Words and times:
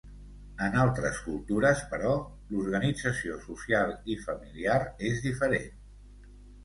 En 0.67 0.77
altres 0.83 1.17
cultures 1.25 1.83
però 1.91 2.15
l'organització 2.53 3.37
social 3.47 3.93
i 4.15 4.19
familiar 4.27 4.79
és 5.11 5.21
diferent. 5.31 5.73